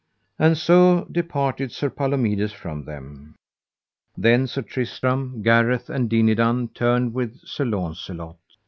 [0.39, 3.35] And so departed Sir Palomides from them.
[4.17, 8.37] Then Sir Tristram, Gareth, and Dinadan, turned with Sir Launcelot.